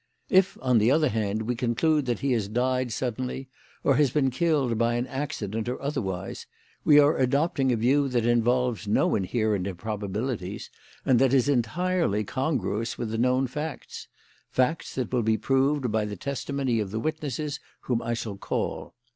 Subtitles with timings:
[0.31, 3.49] If, on the other hand, we conclude that he has died suddenly,
[3.83, 6.47] or has been killed by an accident or otherwise,
[6.83, 10.71] we are adopting a view that involves no inherent improbabilities
[11.05, 14.07] and that is entirely congruous with the known facts;
[14.49, 18.95] facts that will be proved by the testimony of the witnesses whom I shall call.